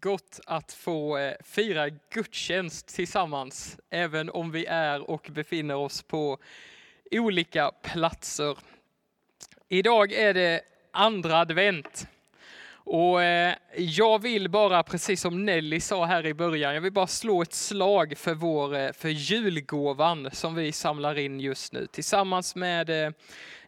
gott 0.00 0.40
att 0.46 0.72
få 0.72 1.18
eh, 1.18 1.34
fira 1.44 1.88
gudstjänst 1.88 2.86
tillsammans, 2.86 3.78
även 3.90 4.30
om 4.30 4.50
vi 4.50 4.66
är 4.66 5.10
och 5.10 5.28
befinner 5.32 5.76
oss 5.76 6.02
på 6.02 6.38
olika 7.10 7.70
platser. 7.82 8.58
Idag 9.68 10.12
är 10.12 10.34
det 10.34 10.60
andra 10.92 11.38
advent. 11.38 12.06
Och 12.72 13.22
eh, 13.22 13.54
jag 13.76 14.22
vill 14.22 14.48
bara, 14.48 14.82
precis 14.82 15.20
som 15.20 15.44
Nelly 15.44 15.80
sa 15.80 16.04
här 16.04 16.26
i 16.26 16.34
början, 16.34 16.74
jag 16.74 16.80
vill 16.80 16.92
bara 16.92 17.06
slå 17.06 17.42
ett 17.42 17.52
slag 17.52 18.14
för, 18.16 18.34
vår, 18.34 18.76
eh, 18.76 18.92
för 18.92 19.08
julgåvan 19.08 20.30
som 20.32 20.54
vi 20.54 20.72
samlar 20.72 21.18
in 21.18 21.40
just 21.40 21.72
nu. 21.72 21.86
Tillsammans 21.86 22.54
med 22.54 23.14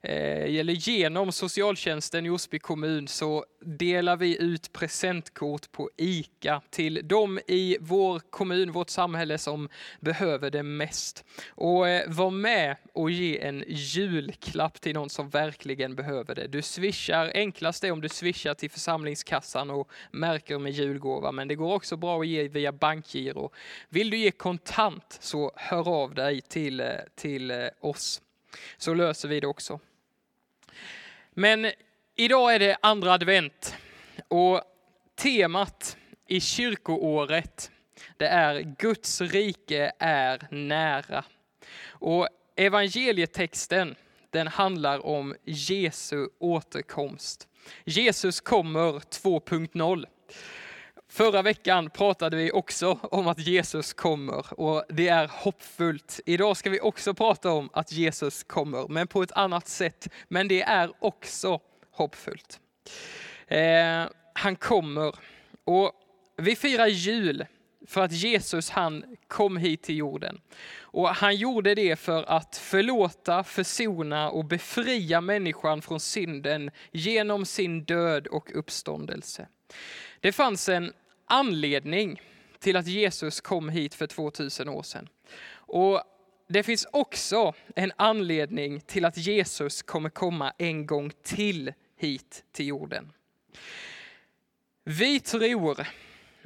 Eh, 0.04 0.58
eller 0.58 0.72
genom 0.72 1.32
socialtjänsten 1.32 2.26
i 2.26 2.30
Osby 2.30 2.58
kommun 2.58 3.08
så 3.08 3.44
delar 3.60 4.16
vi 4.16 4.42
ut 4.42 4.72
presentkort 4.72 5.72
på 5.72 5.90
ICA 5.96 6.62
till 6.70 7.00
de 7.04 7.40
i 7.46 7.76
vår 7.80 8.20
kommun, 8.30 8.72
vårt 8.72 8.90
samhälle 8.90 9.38
som 9.38 9.68
behöver 10.00 10.50
det 10.50 10.62
mest. 10.62 11.24
Och 11.48 11.88
eh, 11.88 12.10
var 12.10 12.30
med 12.30 12.76
och 12.92 13.10
ge 13.10 13.40
en 13.40 13.64
julklapp 13.68 14.80
till 14.80 14.94
någon 14.94 15.10
som 15.10 15.28
verkligen 15.28 15.94
behöver 15.94 16.34
det. 16.34 16.46
Du 16.46 16.62
swishar, 16.62 17.32
enklast 17.34 17.84
är 17.84 17.90
om 17.90 18.00
du 18.00 18.08
swishar 18.08 18.54
till 18.54 18.70
församlingskassan 18.70 19.70
och 19.70 19.90
märker 20.10 20.58
med 20.58 20.72
julgåva, 20.72 21.32
men 21.32 21.48
det 21.48 21.54
går 21.54 21.74
också 21.74 21.96
bra 21.96 22.20
att 22.20 22.26
ge 22.26 22.48
via 22.48 22.72
bankgiro. 22.72 23.50
Vill 23.88 24.10
du 24.10 24.16
ge 24.16 24.30
kontant 24.30 25.18
så 25.20 25.52
hör 25.56 25.88
av 25.88 26.14
dig 26.14 26.40
till, 26.40 26.80
eh, 26.80 26.86
till 27.14 27.50
eh, 27.50 27.58
oss 27.80 28.22
så 28.76 28.94
löser 28.94 29.28
vi 29.28 29.40
det 29.40 29.46
också. 29.46 29.80
Men 31.34 31.70
idag 32.16 32.54
är 32.54 32.58
det 32.58 32.76
andra 32.82 33.12
advent 33.12 33.76
och 34.28 34.62
temat 35.16 35.96
i 36.28 36.40
kyrkoåret 36.40 37.70
det 38.16 38.26
är 38.26 38.74
Guds 38.78 39.20
rike 39.20 39.92
är 39.98 40.46
nära. 40.50 41.24
Och 41.88 42.28
evangelietexten 42.56 43.94
den 44.30 44.48
handlar 44.48 45.06
om 45.06 45.34
Jesu 45.44 46.28
återkomst. 46.38 47.48
Jesus 47.84 48.40
kommer 48.40 48.92
2.0. 48.92 50.06
Förra 51.12 51.42
veckan 51.42 51.90
pratade 51.90 52.36
vi 52.36 52.52
också 52.52 52.98
om 53.02 53.28
att 53.28 53.38
Jesus 53.38 53.92
kommer 53.92 54.60
och 54.60 54.84
det 54.88 55.08
är 55.08 55.28
hoppfullt. 55.28 56.20
Idag 56.26 56.56
ska 56.56 56.70
vi 56.70 56.80
också 56.80 57.14
prata 57.14 57.50
om 57.50 57.70
att 57.72 57.92
Jesus 57.92 58.42
kommer, 58.42 58.88
men 58.88 59.06
på 59.06 59.22
ett 59.22 59.32
annat 59.32 59.68
sätt. 59.68 60.08
Men 60.28 60.48
det 60.48 60.62
är 60.62 60.92
också 60.98 61.60
hoppfullt. 61.90 62.60
Eh, 63.46 64.04
han 64.32 64.56
kommer 64.56 65.14
och 65.64 65.92
vi 66.36 66.56
firar 66.56 66.86
jul 66.86 67.46
för 67.86 68.00
att 68.00 68.12
Jesus 68.12 68.70
han 68.70 69.04
kom 69.28 69.56
hit 69.56 69.82
till 69.82 69.96
jorden. 69.96 70.40
Och 70.80 71.08
han 71.08 71.36
gjorde 71.36 71.74
det 71.74 71.96
för 71.96 72.22
att 72.22 72.56
förlåta, 72.56 73.44
försona 73.44 74.30
och 74.30 74.44
befria 74.44 75.20
människan 75.20 75.82
från 75.82 76.00
synden 76.00 76.70
genom 76.92 77.46
sin 77.46 77.84
död 77.84 78.26
och 78.26 78.50
uppståndelse. 78.54 79.46
Det 80.20 80.32
fanns 80.32 80.68
en 80.68 80.92
anledning 81.32 82.20
till 82.58 82.76
att 82.76 82.86
Jesus 82.86 83.40
kom 83.40 83.68
hit 83.68 83.94
för 83.94 84.06
2000 84.06 84.68
år 84.68 84.82
sedan. 84.82 85.08
Och 85.54 86.02
det 86.48 86.62
finns 86.62 86.86
också 86.92 87.52
en 87.76 87.92
anledning 87.96 88.80
till 88.80 89.04
att 89.04 89.16
Jesus 89.16 89.82
kommer 89.82 90.10
komma 90.10 90.52
en 90.58 90.86
gång 90.86 91.12
till 91.22 91.72
hit 91.96 92.44
till 92.52 92.66
jorden. 92.66 93.12
Vi 94.84 95.20
tror 95.20 95.86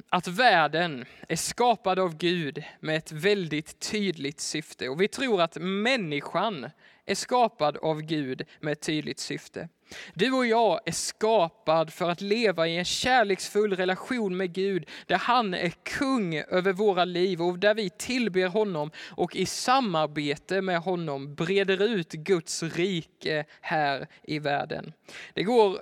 att 0.09 0.27
världen 0.27 1.05
är 1.27 1.35
skapad 1.35 1.99
av 1.99 2.17
Gud 2.17 2.63
med 2.79 2.97
ett 2.97 3.11
väldigt 3.11 3.79
tydligt 3.79 4.39
syfte. 4.39 4.89
Och 4.89 5.01
vi 5.01 5.07
tror 5.07 5.41
att 5.41 5.57
människan 5.61 6.69
är 7.05 7.15
skapad 7.15 7.77
av 7.77 8.01
Gud 8.01 8.43
med 8.59 8.71
ett 8.71 8.81
tydligt 8.81 9.19
syfte. 9.19 9.69
Du 10.13 10.31
och 10.31 10.45
jag 10.45 10.79
är 10.85 10.91
skapad 10.91 11.93
för 11.93 12.09
att 12.09 12.21
leva 12.21 12.67
i 12.67 12.77
en 12.77 12.85
kärleksfull 12.85 13.75
relation 13.75 14.37
med 14.37 14.53
Gud, 14.53 14.89
där 15.05 15.17
han 15.17 15.53
är 15.53 15.69
kung 15.69 16.35
över 16.35 16.73
våra 16.73 17.05
liv 17.05 17.41
och 17.41 17.59
där 17.59 17.73
vi 17.73 17.89
tillber 17.89 18.47
honom 18.47 18.91
och 18.97 19.35
i 19.35 19.45
samarbete 19.45 20.61
med 20.61 20.79
honom 20.79 21.35
breder 21.35 21.83
ut 21.83 22.11
Guds 22.11 22.63
rike 22.63 23.45
här 23.61 24.07
i 24.23 24.39
världen. 24.39 24.93
Det 25.33 25.43
går 25.43 25.79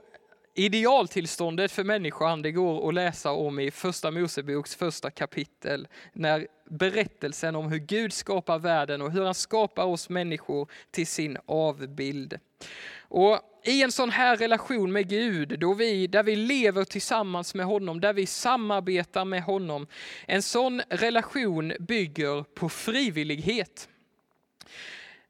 Idealtillståndet 0.58 1.72
för 1.72 1.84
människan 1.84 2.42
det 2.42 2.52
går 2.52 2.88
att 2.88 2.94
läsa 2.94 3.32
om 3.32 3.60
i 3.60 3.72
första 3.72 4.12
Moseboks 4.12 4.76
första 4.76 5.12
kapitel. 5.12 5.88
När 6.14 6.48
berättelsen 6.70 7.56
om 7.56 7.72
hur 7.72 7.78
Gud 7.78 8.14
skapar 8.14 8.60
världen 8.60 9.02
och 9.02 9.12
hur 9.12 9.26
han 9.26 9.34
skapar 9.34 9.86
oss 9.86 10.10
människor 10.10 10.68
till 10.92 11.08
sin 11.08 11.38
avbild. 11.46 12.40
Och 13.00 13.40
i 13.66 13.84
en 13.84 13.92
sån 13.92 14.10
här 14.10 14.38
relation 14.38 14.92
med 14.92 15.10
Gud, 15.10 15.60
då 15.60 15.74
vi, 15.74 16.08
där 16.08 16.24
vi 16.24 16.36
lever 16.36 16.84
tillsammans 16.84 17.56
med 17.56 17.66
honom, 17.66 18.02
där 18.02 18.14
vi 18.14 18.26
samarbetar 18.26 19.26
med 19.26 19.44
honom. 19.44 19.88
En 20.28 20.42
sån 20.42 20.82
relation 20.90 21.74
bygger 21.80 22.44
på 22.44 22.70
frivillighet. 22.70 23.90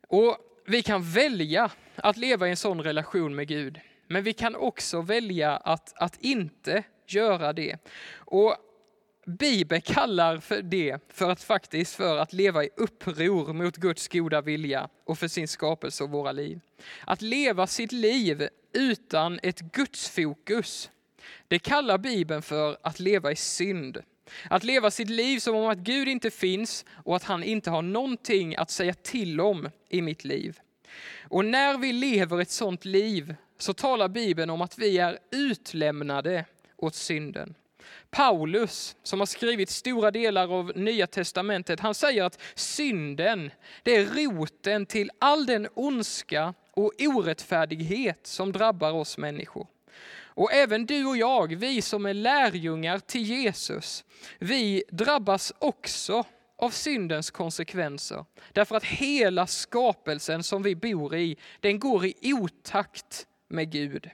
Och 0.08 0.38
vi 0.66 0.84
kan 0.84 1.04
välja 1.04 1.72
att 1.96 2.18
leva 2.18 2.48
i 2.48 2.50
en 2.50 2.58
sån 2.58 2.82
relation 2.82 3.36
med 3.36 3.48
Gud. 3.48 3.80
Men 4.08 4.24
vi 4.24 4.34
kan 4.34 4.56
också 4.56 5.02
välja 5.02 5.58
att, 5.58 5.94
att 5.96 6.18
inte 6.22 6.84
göra 7.08 7.54
det. 7.54 7.78
Och 8.16 8.56
Bibeln 9.26 9.82
kallar 9.82 10.40
för 10.40 10.62
det 10.62 10.98
för 11.10 11.30
att 11.30 11.44
faktiskt 11.44 11.96
för 11.96 12.18
att 12.18 12.34
leva 12.34 12.64
i 12.64 12.70
uppror 12.78 13.54
mot 13.54 13.78
Guds 13.78 14.08
goda 14.08 14.42
vilja 14.42 14.90
och 15.04 15.18
för 15.18 15.28
sin 15.28 15.48
skapelse 15.48 16.04
och 16.04 16.10
våra 16.10 16.32
liv. 16.32 16.60
Att 17.06 17.22
leva 17.22 17.68
sitt 17.68 17.92
liv 17.92 18.48
utan 18.74 19.40
ett 19.44 19.60
gudsfokus, 19.60 20.90
det 21.48 21.60
kallar 21.60 21.98
Bibeln 21.98 22.42
för 22.42 22.78
att 22.82 23.00
leva 23.00 23.32
i 23.32 23.36
synd. 23.36 24.04
Att 24.50 24.64
leva 24.64 24.92
sitt 24.92 25.10
liv 25.10 25.40
som 25.40 25.56
om 25.56 25.70
att 25.70 25.78
Gud 25.78 26.08
inte 26.08 26.32
finns 26.32 26.86
och 26.92 27.16
att 27.16 27.24
han 27.24 27.44
inte 27.44 27.70
har 27.70 27.82
någonting 27.82 28.56
att 28.56 28.72
säga 28.72 28.94
till 28.94 29.42
om 29.42 29.70
i 29.90 30.02
mitt 30.02 30.24
liv. 30.24 30.60
Och 31.22 31.46
när 31.46 31.78
vi 31.78 31.94
lever 31.94 32.42
ett 32.42 32.52
sånt 32.52 32.86
liv 32.86 33.36
så 33.58 33.74
talar 33.74 34.08
Bibeln 34.08 34.50
om 34.50 34.62
att 34.62 34.78
vi 34.78 34.98
är 34.98 35.20
utlämnade 35.32 36.46
åt 36.78 36.96
synden. 36.96 37.56
Paulus, 38.12 38.96
som 39.04 39.20
har 39.20 39.26
skrivit 39.26 39.70
stora 39.70 40.12
delar 40.12 40.54
av 40.60 40.72
Nya 40.76 41.08
Testamentet, 41.08 41.80
han 41.80 41.96
säger 41.96 42.24
att 42.24 42.42
synden, 42.56 43.52
det 43.84 43.96
är 43.96 44.06
roten 44.06 44.86
till 44.86 45.12
all 45.20 45.46
den 45.46 45.68
ondska 45.74 46.54
och 46.72 46.92
orättfärdighet 47.00 48.28
som 48.28 48.52
drabbar 48.52 48.92
oss 48.92 49.18
människor. 49.18 49.68
Och 50.38 50.54
även 50.54 50.86
du 50.86 51.06
och 51.06 51.18
jag, 51.18 51.56
vi 51.56 51.82
som 51.82 52.06
är 52.06 52.14
lärjungar 52.14 53.00
till 53.00 53.24
Jesus, 53.24 54.04
vi 54.40 54.84
drabbas 54.92 55.54
också 55.60 56.24
av 56.58 56.70
syndens 56.70 57.32
konsekvenser. 57.32 58.26
Därför 58.54 58.76
att 58.76 58.84
hela 58.84 59.48
skapelsen 59.48 60.44
som 60.44 60.64
vi 60.64 60.76
bor 60.76 61.16
i, 61.16 61.38
den 61.60 61.80
går 61.80 62.06
i 62.06 62.34
otakt 62.34 63.28
med 63.48 63.72
Gud. 63.72 64.10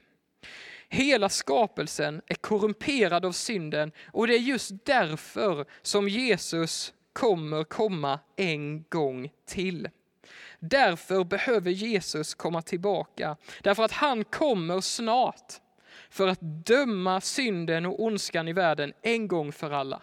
Hela 0.94 1.30
skapelsen 1.30 2.22
är 2.28 2.36
korrumperad 2.36 3.26
av 3.26 3.32
synden 3.32 3.92
och 4.12 4.28
det 4.28 4.36
är 4.36 4.40
just 4.40 4.86
därför 4.86 5.66
som 5.82 6.10
Jesus 6.10 6.94
kommer 7.14 7.64
komma 7.64 8.20
en 8.36 8.84
gång 8.90 9.32
till. 9.46 9.90
Därför 10.60 11.24
behöver 11.24 11.72
Jesus 11.72 12.34
komma 12.34 12.62
tillbaka, 12.62 13.38
därför 13.62 13.84
att 13.84 13.92
han 13.92 14.24
kommer 14.24 14.82
snart 14.82 15.54
för 16.10 16.28
att 16.28 16.66
döma 16.66 17.22
synden 17.22 17.86
och 17.86 18.04
ondskan 18.04 18.48
i 18.48 18.54
världen 18.54 18.94
en 19.02 19.28
gång 19.28 19.52
för 19.52 19.72
alla. 19.72 20.02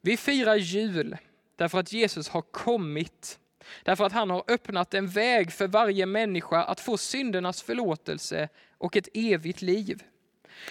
Vi 0.00 0.16
firar 0.16 0.56
jul 0.56 1.16
därför 1.56 1.78
att 1.78 1.92
Jesus 1.92 2.28
har 2.28 2.42
kommit 2.42 3.38
Därför 3.82 4.04
att 4.04 4.12
han 4.12 4.30
har 4.30 4.44
öppnat 4.48 4.94
en 4.94 5.08
väg 5.08 5.52
för 5.52 5.66
varje 5.66 6.06
människa 6.06 6.62
att 6.62 6.80
få 6.80 6.96
syndernas 6.96 7.62
förlåtelse 7.62 8.48
och 8.78 8.96
ett 8.96 9.08
evigt 9.14 9.62
liv. 9.62 10.02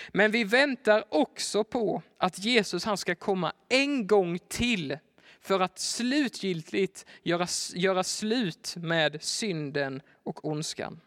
Men 0.09 0.31
vi 0.31 0.44
väntar 0.44 1.03
också 1.09 1.63
på 1.63 2.01
att 2.17 2.39
Jesus 2.39 2.85
han 2.85 2.97
ska 2.97 3.15
komma 3.15 3.53
en 3.69 4.07
gång 4.07 4.39
till 4.47 4.97
för 5.41 5.59
att 5.59 5.79
slutgiltigt 5.79 7.05
göra, 7.23 7.47
göra 7.75 8.03
slut 8.03 8.73
med 8.77 9.23
synden 9.23 10.01
och 10.23 10.45
ondskan. 10.45 11.00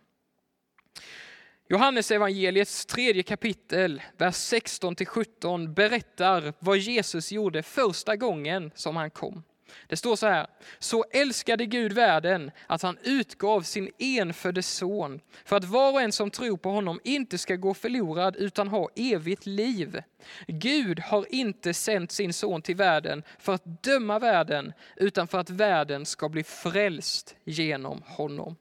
Johannes 1.68 2.10
evangeliets 2.10 2.86
tredje 2.86 3.22
kapitel, 3.22 4.02
vers 4.16 4.34
16 4.34 4.96
17 5.06 5.74
berättar 5.74 6.52
vad 6.58 6.78
Jesus 6.78 7.32
gjorde 7.32 7.62
första 7.62 8.16
gången 8.16 8.70
som 8.74 8.96
han 8.96 9.10
kom. 9.10 9.42
Det 9.86 9.96
står 9.96 10.16
så 10.16 10.26
här, 10.26 10.46
så 10.78 11.04
älskade 11.10 11.66
Gud 11.66 11.92
världen 11.92 12.50
att 12.66 12.82
han 12.82 12.98
utgav 13.02 13.62
sin 13.62 13.90
enfödde 13.98 14.62
son 14.62 15.20
för 15.44 15.56
att 15.56 15.64
var 15.64 15.92
och 15.92 16.00
en 16.00 16.12
som 16.12 16.30
tror 16.30 16.56
på 16.56 16.70
honom 16.70 17.00
inte 17.04 17.38
ska 17.38 17.56
gå 17.56 17.74
förlorad 17.74 18.36
utan 18.36 18.68
ha 18.68 18.88
evigt 18.96 19.46
liv. 19.46 20.02
Gud 20.46 21.00
har 21.00 21.34
inte 21.34 21.74
sänt 21.74 22.12
sin 22.12 22.32
son 22.32 22.62
till 22.62 22.76
världen 22.76 23.22
för 23.38 23.54
att 23.54 23.82
döma 23.82 24.18
världen 24.18 24.72
utan 24.96 25.28
för 25.28 25.38
att 25.38 25.50
världen 25.50 26.06
ska 26.06 26.28
bli 26.28 26.44
frälst 26.44 27.36
genom 27.44 28.02
honom. 28.06 28.56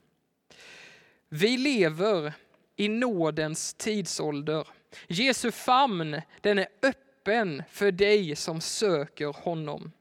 Vi 1.29 1.57
lever 1.57 2.33
i 2.75 2.87
nådens 2.87 3.73
tidsålder. 3.73 4.67
Jesu 5.07 5.51
famn 5.51 6.21
den 6.41 6.59
är 6.59 6.67
öppen 6.83 7.63
för 7.69 7.91
dig 7.91 8.35
som 8.35 8.61
söker 8.61 9.43
honom. 9.43 9.91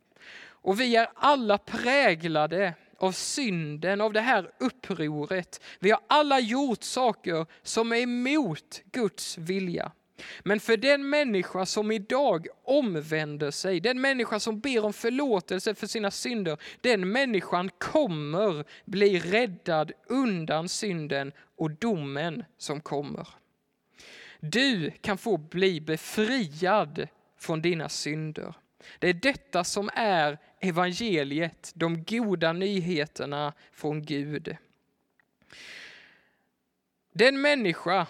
Och 0.64 0.80
vi 0.80 0.96
är 0.96 1.08
alla 1.14 1.58
präglade 1.58 2.74
av 2.98 3.12
synden, 3.12 4.00
av 4.00 4.12
det 4.12 4.20
här 4.20 4.50
upproret. 4.60 5.60
Vi 5.78 5.90
har 5.90 6.00
alla 6.06 6.40
gjort 6.40 6.82
saker 6.82 7.46
som 7.62 7.92
är 7.92 7.96
emot 7.96 8.82
Guds 8.92 9.38
vilja. 9.38 9.92
Men 10.42 10.60
för 10.60 10.76
den 10.76 11.10
människa 11.10 11.66
som 11.66 11.92
idag 11.92 12.46
omvänder 12.64 13.50
sig, 13.50 13.80
den 13.80 14.00
människa 14.00 14.40
som 14.40 14.60
ber 14.60 14.84
om 14.84 14.92
förlåtelse 14.92 15.74
för 15.74 15.86
sina 15.86 16.10
synder, 16.10 16.58
den 16.80 17.12
människan 17.12 17.70
kommer 17.78 18.64
bli 18.84 19.18
räddad 19.18 19.92
undan 20.08 20.68
synden 20.68 21.32
och 21.56 21.70
domen 21.70 22.44
som 22.58 22.80
kommer. 22.80 23.28
Du 24.40 24.90
kan 24.90 25.18
få 25.18 25.36
bli 25.36 25.80
befriad 25.80 27.08
från 27.38 27.62
dina 27.62 27.88
synder. 27.88 28.54
Det 28.98 29.08
är 29.08 29.14
detta 29.14 29.64
som 29.64 29.90
är 29.94 30.38
evangeliet, 30.60 31.72
de 31.74 32.04
goda 32.04 32.52
nyheterna 32.52 33.52
från 33.72 34.02
Gud. 34.02 34.56
Den 37.12 37.40
människa 37.40 38.06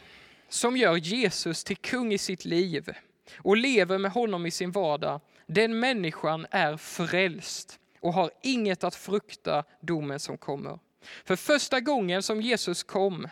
som 0.49 0.77
gör 0.77 0.97
Jesus 0.97 1.65
till 1.65 1.77
kung 1.77 2.13
i 2.13 2.19
sitt 2.19 2.45
liv 2.45 2.93
och 3.37 3.57
lever 3.57 3.99
med 3.99 4.13
honom 4.13 4.47
i 4.47 4.51
sin 4.51 4.73
vardag, 4.73 5.21
den 5.47 5.81
människan 5.81 6.47
är 6.51 6.77
frälst 6.77 7.79
och 8.01 8.13
har 8.13 8.31
inget 8.43 8.85
att 8.85 8.95
frukta 8.95 9.65
domen 9.81 10.21
som 10.21 10.39
kommer. 10.39 10.79
För 11.25 11.37
första 11.37 11.81
gången 11.81 12.23
som 12.23 12.41
Jesus 12.43 12.83
kom, 12.83 13.29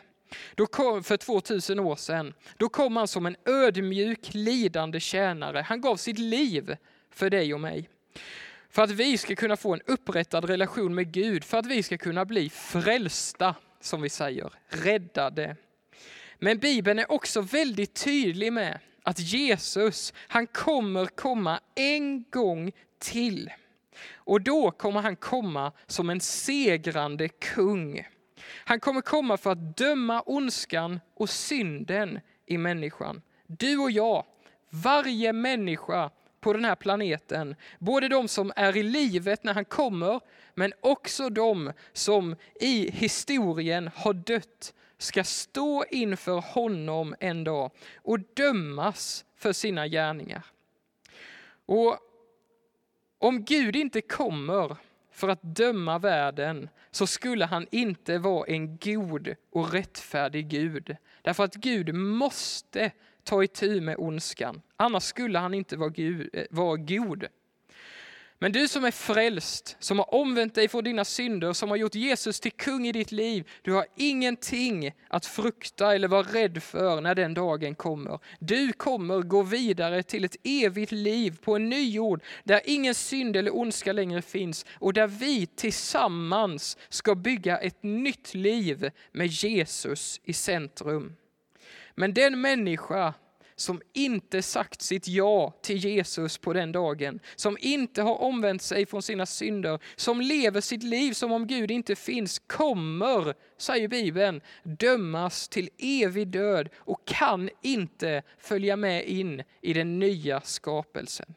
då 0.54 0.66
kom 0.66 1.04
för 1.04 1.16
2000 1.16 1.80
år 1.80 1.96
sedan, 1.96 2.34
då 2.56 2.68
kom 2.68 2.96
han 2.96 3.08
som 3.08 3.26
en 3.26 3.36
ödmjuk, 3.44 4.34
lidande 4.34 5.00
tjänare. 5.00 5.60
Han 5.68 5.80
gav 5.80 5.96
sitt 5.96 6.18
liv 6.18 6.76
för 7.12 7.30
dig 7.30 7.54
och 7.54 7.60
mig. 7.60 7.88
För 8.70 8.82
att 8.82 8.90
vi 8.90 9.18
ska 9.18 9.34
kunna 9.34 9.56
få 9.56 9.74
en 9.74 9.80
upprättad 9.86 10.44
relation 10.44 10.94
med 10.94 11.12
Gud, 11.12 11.44
för 11.44 11.58
att 11.58 11.66
vi 11.66 11.82
ska 11.82 11.98
kunna 11.98 12.24
bli 12.24 12.50
frälsta, 12.50 13.54
som 13.80 14.02
vi 14.02 14.08
säger, 14.08 14.50
räddade. 14.68 15.56
Men 16.38 16.58
Bibeln 16.58 16.98
är 16.98 17.12
också 17.12 17.40
väldigt 17.40 18.04
tydlig 18.04 18.52
med 18.52 18.78
att 19.02 19.18
Jesus, 19.18 20.12
han 20.16 20.46
kommer 20.46 21.06
komma 21.06 21.60
en 21.74 22.24
gång 22.30 22.72
till. 22.98 23.50
Och 24.14 24.40
då 24.40 24.70
kommer 24.70 25.00
han 25.00 25.16
komma 25.16 25.72
som 25.86 26.10
en 26.10 26.20
segrande 26.20 27.28
kung. 27.28 28.06
Han 28.64 28.80
kommer 28.80 29.00
komma 29.00 29.36
för 29.36 29.52
att 29.52 29.76
döma 29.76 30.22
ondskan 30.26 31.00
och 31.14 31.30
synden 31.30 32.20
i 32.46 32.58
människan. 32.58 33.22
Du 33.46 33.78
och 33.78 33.90
jag, 33.90 34.24
varje 34.70 35.32
människa 35.32 36.10
på 36.42 36.52
den 36.52 36.64
här 36.64 36.74
planeten. 36.74 37.54
Både 37.78 38.08
de 38.08 38.28
som 38.28 38.52
är 38.56 38.76
i 38.76 38.82
livet 38.82 39.44
när 39.44 39.54
han 39.54 39.64
kommer, 39.64 40.20
men 40.54 40.72
också 40.80 41.28
de 41.28 41.72
som 41.92 42.36
i 42.60 42.90
historien 42.90 43.90
har 43.94 44.12
dött 44.12 44.74
ska 44.98 45.24
stå 45.24 45.84
inför 45.90 46.40
honom 46.40 47.14
en 47.20 47.44
dag 47.44 47.70
och 47.96 48.18
dömas 48.34 49.24
för 49.36 49.52
sina 49.52 49.88
gärningar. 49.88 50.42
Och 51.66 51.98
om 53.18 53.44
Gud 53.44 53.76
inte 53.76 54.00
kommer 54.00 54.76
för 55.12 55.28
att 55.28 55.42
döma 55.42 55.98
världen 55.98 56.68
så 56.90 57.06
skulle 57.06 57.44
han 57.44 57.66
inte 57.70 58.18
vara 58.18 58.46
en 58.46 58.76
god 58.76 59.34
och 59.50 59.72
rättfärdig 59.72 60.48
Gud. 60.48 60.96
Därför 61.22 61.44
att 61.44 61.54
Gud 61.54 61.94
måste 61.94 62.90
ta 63.24 63.44
itu 63.44 63.80
med 63.80 63.96
ondskan. 63.98 64.62
Annars 64.76 65.04
skulle 65.04 65.38
han 65.38 65.54
inte 65.54 65.76
vara, 65.76 65.90
Gud, 65.90 66.30
eh, 66.32 66.44
vara 66.50 66.76
god. 66.76 67.26
Men 68.42 68.52
du 68.52 68.68
som 68.68 68.84
är 68.84 68.90
frälst, 68.90 69.76
som 69.78 69.98
har 69.98 70.14
omvänt 70.14 70.54
dig 70.54 70.68
från 70.68 70.84
dina 70.84 71.04
synder, 71.04 71.52
som 71.52 71.68
har 71.68 71.76
gjort 71.76 71.94
Jesus 71.94 72.40
till 72.40 72.52
kung 72.52 72.86
i 72.86 72.92
ditt 72.92 73.12
liv, 73.12 73.48
du 73.62 73.72
har 73.72 73.86
ingenting 73.96 74.92
att 75.08 75.26
frukta 75.26 75.94
eller 75.94 76.08
vara 76.08 76.22
rädd 76.22 76.62
för 76.62 77.00
när 77.00 77.14
den 77.14 77.34
dagen 77.34 77.74
kommer. 77.74 78.18
Du 78.38 78.72
kommer 78.72 79.20
gå 79.20 79.42
vidare 79.42 80.02
till 80.02 80.24
ett 80.24 80.36
evigt 80.44 80.92
liv 80.92 81.38
på 81.42 81.56
en 81.56 81.68
ny 81.68 81.90
jord 81.90 82.22
där 82.44 82.60
ingen 82.64 82.94
synd 82.94 83.36
eller 83.36 83.56
ondska 83.56 83.92
längre 83.92 84.22
finns 84.22 84.66
och 84.72 84.92
där 84.92 85.06
vi 85.06 85.46
tillsammans 85.46 86.78
ska 86.88 87.14
bygga 87.14 87.58
ett 87.58 87.82
nytt 87.82 88.34
liv 88.34 88.90
med 89.12 89.26
Jesus 89.26 90.20
i 90.24 90.32
centrum. 90.32 91.16
Men 91.94 92.14
den 92.14 92.40
människa 92.40 93.14
som 93.56 93.82
inte 93.92 94.42
sagt 94.42 94.82
sitt 94.82 95.08
ja 95.08 95.54
till 95.62 95.76
Jesus 95.76 96.38
på 96.38 96.52
den 96.52 96.72
dagen, 96.72 97.20
som 97.36 97.56
inte 97.60 98.02
har 98.02 98.20
omvänt 98.22 98.62
sig 98.62 98.86
från 98.86 99.02
sina 99.02 99.26
synder, 99.26 99.78
som 99.96 100.20
lever 100.20 100.60
sitt 100.60 100.82
liv 100.82 101.12
som 101.12 101.32
om 101.32 101.46
Gud 101.46 101.70
inte 101.70 101.96
finns, 101.96 102.38
kommer, 102.38 103.34
säger 103.58 103.88
Bibeln, 103.88 104.40
dömas 104.62 105.48
till 105.48 105.70
evig 105.78 106.28
död 106.28 106.68
och 106.76 107.04
kan 107.06 107.50
inte 107.62 108.22
följa 108.38 108.76
med 108.76 109.06
in 109.06 109.42
i 109.60 109.72
den 109.72 109.98
nya 109.98 110.40
skapelsen. 110.40 111.34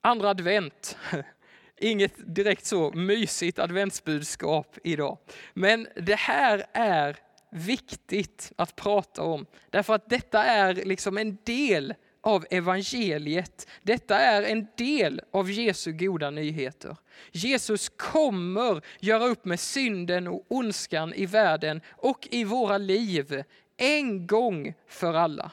Andra 0.00 0.30
advent, 0.30 0.98
inget 1.80 2.34
direkt 2.34 2.66
så 2.66 2.90
mysigt 2.90 3.58
adventsbudskap 3.58 4.78
idag. 4.84 5.18
Men 5.54 5.88
det 5.96 6.16
här 6.18 6.66
är 6.72 7.16
viktigt 7.50 8.52
att 8.56 8.76
prata 8.76 9.22
om. 9.22 9.46
Därför 9.70 9.94
att 9.94 10.08
detta 10.08 10.44
är 10.44 10.74
liksom 10.74 11.18
en 11.18 11.38
del 11.44 11.94
av 12.26 12.46
evangeliet. 12.50 13.68
Detta 13.82 14.18
är 14.18 14.42
en 14.42 14.66
del 14.76 15.20
av 15.32 15.50
Jesu 15.50 15.92
goda 15.92 16.30
nyheter. 16.30 16.96
Jesus 17.32 17.88
kommer 17.88 18.82
göra 19.00 19.24
upp 19.24 19.44
med 19.44 19.60
synden 19.60 20.26
och 20.26 20.44
ondskan 20.48 21.14
i 21.14 21.26
världen 21.26 21.80
och 21.90 22.28
i 22.30 22.44
våra 22.44 22.78
liv 22.78 23.42
en 23.76 24.26
gång 24.26 24.74
för 24.88 25.14
alla. 25.14 25.50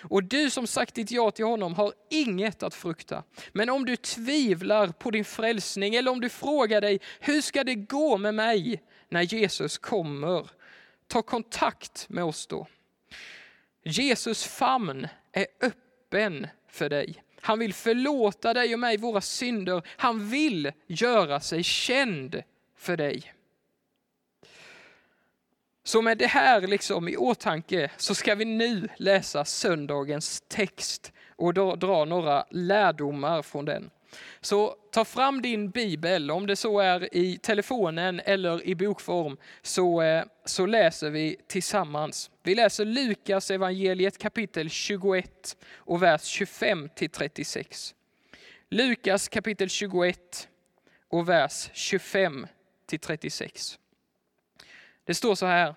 Och 0.00 0.24
du 0.24 0.50
som 0.50 0.66
sagt 0.66 0.94
ditt 0.94 1.10
ja 1.10 1.30
till 1.30 1.44
honom 1.44 1.74
har 1.74 1.92
inget 2.10 2.62
att 2.62 2.74
frukta. 2.74 3.22
Men 3.52 3.70
om 3.70 3.84
du 3.84 3.96
tvivlar 3.96 4.88
på 4.88 5.10
din 5.10 5.24
frälsning 5.24 5.94
eller 5.94 6.10
om 6.10 6.20
du 6.20 6.28
frågar 6.28 6.80
dig, 6.80 7.00
hur 7.20 7.40
ska 7.40 7.64
det 7.64 7.74
gå 7.74 8.16
med 8.16 8.34
mig 8.34 8.82
när 9.08 9.22
Jesus 9.22 9.78
kommer? 9.78 10.50
Ta 11.12 11.22
kontakt 11.22 12.08
med 12.08 12.24
oss 12.24 12.46
då. 12.46 12.66
Jesus 13.82 14.44
famn 14.44 15.08
är 15.32 15.46
öppen 15.60 16.46
för 16.68 16.88
dig. 16.88 17.22
Han 17.40 17.58
vill 17.58 17.74
förlåta 17.74 18.54
dig 18.54 18.74
och 18.74 18.80
mig 18.80 18.96
våra 18.96 19.20
synder. 19.20 19.82
Han 19.86 20.28
vill 20.28 20.72
göra 20.86 21.40
sig 21.40 21.62
känd 21.62 22.42
för 22.76 22.96
dig. 22.96 23.34
Så 25.84 26.02
med 26.02 26.18
det 26.18 26.26
här 26.26 26.60
liksom 26.60 27.08
i 27.08 27.16
åtanke 27.16 27.90
så 27.96 28.14
ska 28.14 28.34
vi 28.34 28.44
nu 28.44 28.88
läsa 28.96 29.44
söndagens 29.44 30.42
text 30.48 31.12
och 31.36 31.54
dra 31.78 32.04
några 32.04 32.46
lärdomar 32.50 33.42
från 33.42 33.64
den. 33.64 33.90
Så 34.40 34.76
ta 34.90 35.04
fram 35.04 35.42
din 35.42 35.70
bibel, 35.70 36.30
om 36.30 36.46
det 36.46 36.56
så 36.56 36.80
är 36.80 37.14
i 37.14 37.38
telefonen 37.38 38.20
eller 38.24 38.66
i 38.66 38.74
bokform, 38.74 39.36
så, 39.62 40.02
eh, 40.02 40.24
så 40.44 40.66
läser 40.66 41.10
vi 41.10 41.36
tillsammans. 41.46 42.30
Vi 42.42 42.54
läser 42.54 42.84
Lukas 42.84 43.50
evangeliet 43.50 44.18
kapitel 44.18 44.70
21 44.70 45.56
och 45.74 46.02
vers 46.02 46.24
25 46.24 46.88
till 46.94 47.10
36. 47.10 47.94
Lukas 48.68 49.28
kapitel 49.28 49.68
21 49.68 50.48
och 51.08 51.28
vers 51.28 51.70
25 51.72 52.46
till 52.86 53.00
36. 53.00 53.78
Det 55.04 55.14
står 55.14 55.34
så 55.34 55.46
här. 55.46 55.74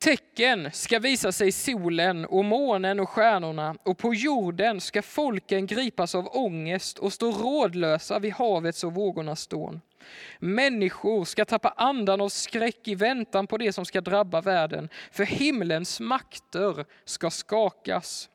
Tecken 0.00 0.70
ska 0.72 0.98
visa 0.98 1.32
sig 1.32 1.52
solen 1.52 2.24
och 2.24 2.44
månen 2.44 3.00
och 3.00 3.08
stjärnorna 3.08 3.76
och 3.82 3.98
på 3.98 4.14
jorden 4.14 4.80
ska 4.80 5.02
folken 5.02 5.66
gripas 5.66 6.14
av 6.14 6.28
ångest 6.36 6.98
och 6.98 7.12
stå 7.12 7.30
rådlösa 7.30 8.18
vid 8.18 8.32
havets 8.32 8.84
och 8.84 8.94
vågornas 8.94 9.40
stån. 9.40 9.80
Människor 10.38 11.24
ska 11.24 11.44
tappa 11.44 11.68
andan 11.76 12.20
av 12.20 12.28
skräck 12.28 12.88
i 12.88 12.94
väntan 12.94 13.46
på 13.46 13.58
det 13.58 13.72
som 13.72 13.84
ska 13.84 14.00
drabba 14.00 14.40
världen, 14.40 14.88
för 15.12 15.24
himlens 15.24 16.00
makter 16.00 16.84
ska 17.04 17.30
skakas. 17.30 18.28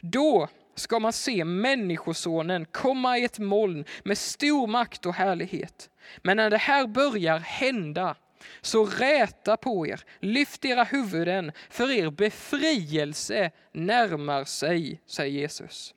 Då 0.00 0.48
ska 0.74 0.98
man 0.98 1.12
se 1.12 1.44
Människosonen 1.44 2.64
komma 2.64 3.18
i 3.18 3.24
ett 3.24 3.38
moln 3.38 3.84
med 4.04 4.18
stor 4.18 4.66
makt 4.66 5.06
och 5.06 5.14
härlighet. 5.14 5.90
Men 6.22 6.36
när 6.36 6.50
det 6.50 6.58
här 6.58 6.86
börjar 6.86 7.38
hända, 7.38 8.16
så 8.60 8.84
räta 8.84 9.56
på 9.56 9.86
er, 9.86 10.04
lyft 10.20 10.64
era 10.64 10.84
huvuden, 10.84 11.52
för 11.70 11.90
er 11.90 12.10
befrielse 12.10 13.50
närmar 13.72 14.44
sig, 14.44 15.00
säger 15.06 15.40
Jesus. 15.40 15.94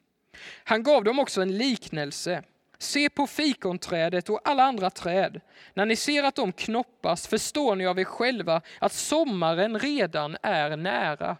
Han 0.63 0.83
gav 0.83 1.03
dem 1.03 1.19
också 1.19 1.41
en 1.41 1.57
liknelse. 1.57 2.43
Se 2.77 3.09
på 3.09 3.27
fikonträdet 3.27 4.29
och 4.29 4.41
alla 4.43 4.63
andra 4.63 4.89
träd. 4.89 5.41
När 5.73 5.85
ni 5.85 5.95
ser 5.95 6.23
att 6.23 6.35
de 6.35 6.51
knoppas 6.51 7.27
förstår 7.27 7.75
ni 7.75 7.87
av 7.87 7.99
er 7.99 8.03
själva 8.03 8.61
att 8.79 8.93
sommaren 8.93 9.79
redan 9.79 10.37
är 10.41 10.77
nära. 10.77 11.37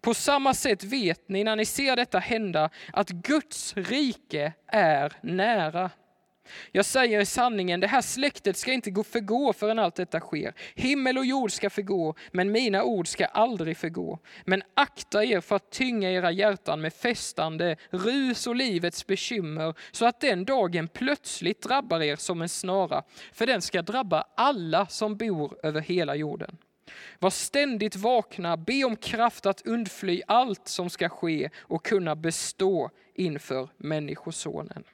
På 0.00 0.14
samma 0.14 0.54
sätt 0.54 0.84
vet 0.84 1.28
ni 1.28 1.44
när 1.44 1.56
ni 1.56 1.64
ser 1.64 1.96
detta 1.96 2.18
hända 2.18 2.70
att 2.92 3.08
Guds 3.08 3.76
rike 3.76 4.52
är 4.66 5.12
nära. 5.20 5.90
Jag 6.72 6.84
säger 6.84 7.20
i 7.20 7.26
sanningen, 7.26 7.80
det 7.80 7.86
här 7.86 8.00
släktet 8.00 8.56
ska 8.56 8.72
inte 8.72 9.04
förgå 9.04 9.52
förrän 9.52 9.78
allt 9.78 9.94
detta 9.94 10.20
sker. 10.20 10.54
Himmel 10.74 11.18
och 11.18 11.26
jord 11.26 11.52
ska 11.52 11.70
förgå, 11.70 12.14
men 12.32 12.52
mina 12.52 12.82
ord 12.82 13.08
ska 13.08 13.26
aldrig 13.26 13.76
förgå. 13.76 14.18
Men 14.44 14.62
akta 14.74 15.24
er 15.24 15.40
för 15.40 15.56
att 15.56 15.70
tynga 15.70 16.10
era 16.10 16.30
hjärtan 16.30 16.80
med 16.80 16.94
festande, 16.94 17.76
rus 17.90 18.46
och 18.46 18.56
livets 18.56 19.06
bekymmer, 19.06 19.74
så 19.90 20.06
att 20.06 20.20
den 20.20 20.44
dagen 20.44 20.88
plötsligt 20.88 21.62
drabbar 21.62 22.02
er 22.02 22.16
som 22.16 22.42
en 22.42 22.48
snara, 22.48 23.02
för 23.32 23.46
den 23.46 23.62
ska 23.62 23.82
drabba 23.82 24.24
alla 24.36 24.86
som 24.86 25.16
bor 25.16 25.58
över 25.62 25.80
hela 25.80 26.14
jorden. 26.14 26.58
Var 27.18 27.30
ständigt 27.30 27.96
vakna, 27.96 28.56
be 28.56 28.84
om 28.84 28.96
kraft 28.96 29.46
att 29.46 29.66
undfly 29.66 30.22
allt 30.26 30.68
som 30.68 30.90
ska 30.90 31.08
ske 31.08 31.50
och 31.58 31.84
kunna 31.84 32.16
bestå 32.16 32.90
inför 33.14 33.68
Människosonen. 33.76 34.84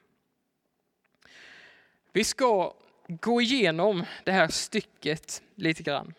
Vi 2.16 2.24
ska 2.24 2.74
gå 3.08 3.40
igenom 3.40 4.04
det 4.24 4.32
här 4.32 4.48
stycket 4.48 5.42
lite 5.54 5.82
grann. 5.82 6.14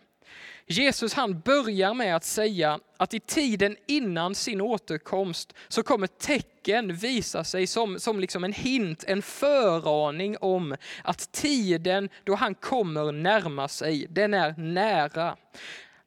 Jesus 0.68 1.14
han 1.14 1.40
börjar 1.40 1.94
med 1.94 2.16
att 2.16 2.24
säga 2.24 2.80
att 2.98 3.14
i 3.14 3.20
tiden 3.20 3.78
innan 3.88 4.36
sin 4.36 4.62
återkomst 4.62 5.54
så 5.68 5.84
kommer 5.84 6.08
tecken 6.08 6.96
visa 6.96 7.44
sig 7.44 7.68
som, 7.68 8.00
som 8.00 8.20
liksom 8.20 8.44
en 8.44 8.54
hint, 8.54 9.04
en 9.08 9.22
föraning 9.22 10.38
om 10.42 10.76
att 11.04 11.32
tiden 11.32 12.10
då 12.24 12.36
han 12.36 12.56
kommer 12.56 13.12
närma 13.12 13.68
sig, 13.68 14.08
den 14.10 14.34
är 14.34 14.54
nära. 14.58 15.38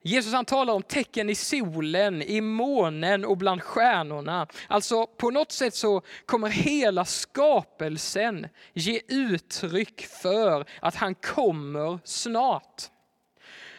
Jesus 0.02 0.32
han 0.32 0.44
talar 0.44 0.74
om 0.74 0.82
tecken 0.82 1.30
i 1.30 1.34
solen, 1.34 2.22
i 2.22 2.40
månen 2.40 3.24
och 3.24 3.36
bland 3.36 3.62
stjärnorna. 3.62 4.46
Alltså 4.68 5.06
på 5.06 5.30
något 5.30 5.52
sätt 5.52 5.74
så 5.74 6.02
kommer 6.26 6.48
hela 6.48 7.04
skapelsen 7.04 8.46
ge 8.72 9.00
uttryck 9.08 10.06
för 10.06 10.64
att 10.80 10.94
han 10.94 11.14
kommer 11.14 11.98
snart. 12.04 12.82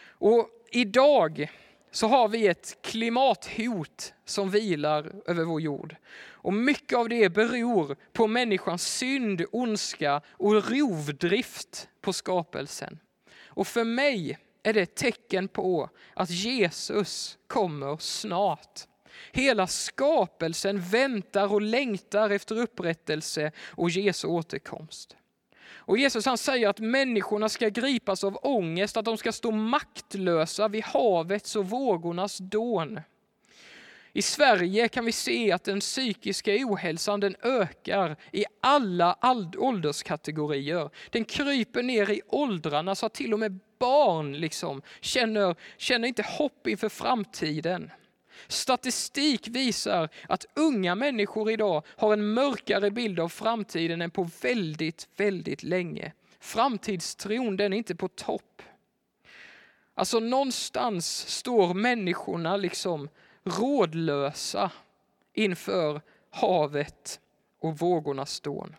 Och 0.08 0.48
idag 0.70 1.50
så 1.90 2.06
har 2.06 2.28
vi 2.28 2.46
ett 2.46 2.78
klimathot 2.82 4.14
som 4.24 4.50
vilar 4.50 5.12
över 5.26 5.44
vår 5.44 5.60
jord. 5.60 5.96
Och 6.42 6.52
mycket 6.52 6.98
av 6.98 7.08
det 7.08 7.28
beror 7.28 7.96
på 8.12 8.26
människans 8.26 8.96
synd, 8.96 9.44
ondska 9.52 10.20
och 10.28 10.70
rovdrift 10.70 11.88
på 12.00 12.12
skapelsen. 12.12 12.98
Och 13.46 13.66
för 13.66 13.84
mig 13.84 14.38
är 14.62 14.72
det 14.72 14.80
ett 14.80 14.94
tecken 14.94 15.48
på 15.48 15.90
att 16.14 16.30
Jesus 16.30 17.38
kommer 17.46 17.96
snart. 17.96 18.80
Hela 19.32 19.66
skapelsen 19.66 20.80
väntar 20.80 21.52
och 21.52 21.62
längtar 21.62 22.30
efter 22.30 22.58
upprättelse 22.58 23.52
och 23.58 23.90
Jesu 23.90 24.28
återkomst. 24.28 25.16
Och 25.72 25.98
Jesus 25.98 26.26
han 26.26 26.38
säger 26.38 26.68
att 26.68 26.78
människorna 26.78 27.48
ska 27.48 27.68
gripas 27.68 28.24
av 28.24 28.38
ångest, 28.42 28.96
att 28.96 29.04
de 29.04 29.16
ska 29.16 29.32
stå 29.32 29.50
maktlösa 29.50 30.68
vid 30.68 30.84
havets 30.84 31.56
och 31.56 31.66
vågornas 31.66 32.38
dån. 32.38 33.00
I 34.12 34.22
Sverige 34.22 34.88
kan 34.88 35.04
vi 35.04 35.12
se 35.12 35.52
att 35.52 35.64
den 35.64 35.80
psykiska 35.80 36.52
ohälsan 36.52 37.20
den 37.20 37.36
ökar 37.42 38.16
i 38.32 38.44
alla 38.60 39.18
ålderskategorier. 39.58 40.90
Den 41.10 41.24
kryper 41.24 41.82
ner 41.82 42.10
i 42.10 42.22
åldrarna 42.28 42.94
så 42.94 43.06
att 43.06 43.14
till 43.14 43.32
och 43.32 43.38
med 43.38 43.58
barn 43.78 44.32
liksom 44.32 44.82
känner, 45.00 45.56
känner 45.76 46.08
inte 46.08 46.22
hopp 46.22 46.66
inför 46.66 46.88
framtiden. 46.88 47.90
Statistik 48.48 49.48
visar 49.48 50.08
att 50.28 50.46
unga 50.54 50.94
människor 50.94 51.50
idag 51.50 51.82
har 51.86 52.12
en 52.12 52.32
mörkare 52.32 52.90
bild 52.90 53.20
av 53.20 53.28
framtiden 53.28 54.02
än 54.02 54.10
på 54.10 54.30
väldigt, 54.42 55.08
väldigt 55.16 55.62
länge. 55.62 56.12
Framtidstron 56.40 57.56
den 57.56 57.72
är 57.72 57.76
inte 57.76 57.94
på 57.94 58.08
topp. 58.08 58.62
Alltså 59.94 60.20
någonstans 60.20 61.28
står 61.28 61.74
människorna 61.74 62.56
liksom 62.56 63.08
rådlösa 63.58 64.72
inför 65.32 66.00
havet 66.30 67.20
och 67.60 67.78
vågornas 67.78 68.40
dån. 68.40 68.76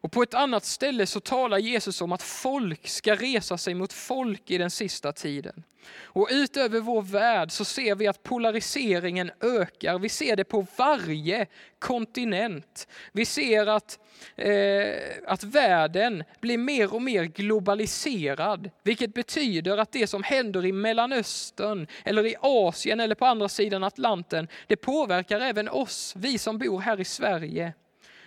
Och 0.00 0.12
på 0.12 0.22
ett 0.22 0.34
annat 0.34 0.64
ställe 0.64 1.06
så 1.06 1.20
talar 1.20 1.58
Jesus 1.58 2.00
om 2.00 2.12
att 2.12 2.22
folk 2.22 2.88
ska 2.88 3.14
resa 3.14 3.58
sig 3.58 3.74
mot 3.74 3.92
folk 3.92 4.50
i 4.50 4.58
den 4.58 4.70
sista 4.70 5.12
tiden. 5.12 5.62
Och 6.02 6.28
utöver 6.30 6.80
vår 6.80 7.02
värld 7.02 7.50
så 7.50 7.64
ser 7.64 7.94
vi 7.94 8.06
att 8.06 8.22
polariseringen 8.22 9.30
ökar. 9.40 9.98
Vi 9.98 10.08
ser 10.08 10.36
det 10.36 10.44
på 10.44 10.66
varje 10.76 11.46
kontinent. 11.78 12.88
Vi 13.12 13.24
ser 13.24 13.66
att, 13.66 13.98
eh, 14.36 14.94
att 15.26 15.44
världen 15.44 16.24
blir 16.40 16.58
mer 16.58 16.94
och 16.94 17.02
mer 17.02 17.24
globaliserad. 17.24 18.70
Vilket 18.82 19.14
betyder 19.14 19.78
att 19.78 19.92
det 19.92 20.06
som 20.06 20.22
händer 20.22 20.66
i 20.66 20.72
Mellanöstern, 20.72 21.86
eller 22.04 22.26
i 22.26 22.34
Asien 22.40 23.00
eller 23.00 23.14
på 23.14 23.26
andra 23.26 23.48
sidan 23.48 23.84
Atlanten, 23.84 24.48
det 24.66 24.76
påverkar 24.76 25.40
även 25.40 25.68
oss, 25.68 26.14
vi 26.16 26.38
som 26.38 26.58
bor 26.58 26.80
här 26.80 27.00
i 27.00 27.04
Sverige. 27.04 27.72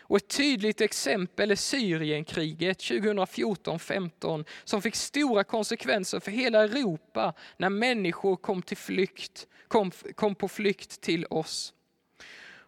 Och 0.09 0.17
ett 0.17 0.27
tydligt 0.27 0.81
exempel 0.81 1.51
är 1.51 1.55
Syrienkriget 1.55 2.79
2014-15 2.79 4.45
som 4.63 4.81
fick 4.81 4.95
stora 4.95 5.43
konsekvenser 5.43 6.19
för 6.19 6.31
hela 6.31 6.63
Europa 6.63 7.33
när 7.57 7.69
människor 7.69 8.35
kom, 8.35 8.61
till 8.61 8.77
flykt, 8.77 9.47
kom, 9.67 9.91
kom 10.15 10.35
på 10.35 10.47
flykt 10.47 11.01
till 11.01 11.25
oss. 11.29 11.73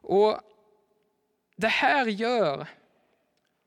Och 0.02 0.40
Det 1.56 1.68
här 1.68 2.06
gör 2.06 2.68